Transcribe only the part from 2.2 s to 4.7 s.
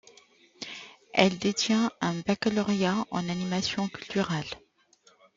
baccalauréat en animation culturelle.